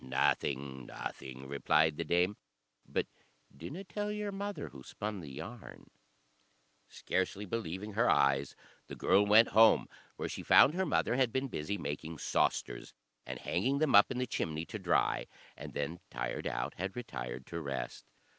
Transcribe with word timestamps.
"Nothing 0.03 0.87
nothing," 0.87 1.47
replied 1.47 1.95
the 1.97 2.03
dame; 2.03 2.35
"but 2.87 3.05
dinna 3.55 3.83
tell 3.83 4.11
your 4.11 4.31
mother 4.31 4.69
who 4.69 4.81
spun 4.81 5.19
the 5.19 5.29
yarn." 5.29 5.91
Scarcely 6.87 7.45
believing 7.45 7.93
her 7.93 8.09
eyes, 8.09 8.55
the 8.87 8.95
girl 8.95 9.23
went 9.27 9.49
home, 9.49 9.87
where 10.15 10.27
she 10.27 10.41
found 10.41 10.73
her 10.73 10.87
mother 10.87 11.17
had 11.17 11.31
been 11.31 11.49
busy 11.49 11.77
making 11.77 12.17
sausters, 12.17 12.95
and 13.27 13.37
hanging 13.41 13.77
them 13.77 13.93
up 13.93 14.09
in 14.09 14.17
the 14.17 14.25
chimney 14.25 14.65
to 14.65 14.79
dry, 14.79 15.27
and 15.55 15.73
then, 15.75 15.99
tired 16.09 16.47
out, 16.47 16.73
had 16.77 16.95
retired 16.95 17.45
to 17.45 17.61
rest. 17.61 18.07